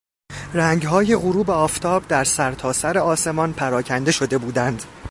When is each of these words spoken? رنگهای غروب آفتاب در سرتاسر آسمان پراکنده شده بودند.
رنگهای 0.53 1.15
غروب 1.15 1.51
آفتاب 1.51 2.07
در 2.07 2.23
سرتاسر 2.23 2.97
آسمان 2.97 3.53
پراکنده 3.53 4.11
شده 4.11 4.37
بودند. 4.37 4.83